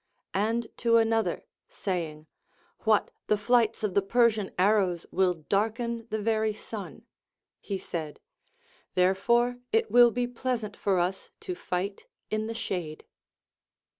And 0.33 0.75
to 0.77 0.97
another 0.97 1.45
saying, 1.69 2.25
ΛVhat, 2.87 3.09
the 3.27 3.37
flights 3.37 3.83
of 3.83 3.93
the 3.93 4.01
Persian 4.01 4.49
arrows 4.57 5.05
will 5.11 5.35
darken 5.35 6.07
the 6.09 6.17
very 6.19 6.53
sun, 6.53 7.05
he 7.59 7.77
said. 7.77 8.19
Therefore 8.95 9.59
it 9.71 9.91
will 9.91 10.09
be 10.09 10.25
pleasant 10.25 10.75
for 10.75 10.97
us 10.97 11.29
to 11.41 11.53
fight 11.53 12.07
in 12.31 12.47
the 12.47 12.55
shade. 12.55 13.05